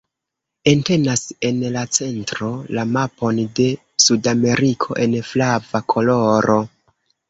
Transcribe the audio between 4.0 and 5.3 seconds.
Sudameriko en